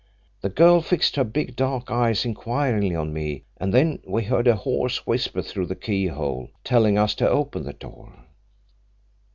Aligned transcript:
The 0.41 0.49
girl 0.49 0.81
fixed 0.81 1.15
her 1.15 1.23
big 1.23 1.55
dark 1.55 1.91
eyes 1.91 2.25
inquiringly 2.25 2.95
on 2.95 3.13
me, 3.13 3.43
and 3.57 3.71
then 3.71 3.99
we 4.03 4.23
heard 4.23 4.47
a 4.47 4.55
hoarse 4.55 5.05
whisper 5.05 5.43
through 5.43 5.67
the 5.67 5.75
keyhole 5.75 6.49
telling 6.63 6.97
us 6.97 7.13
to 7.13 7.29
open 7.29 7.65
the 7.65 7.73
door. 7.73 8.11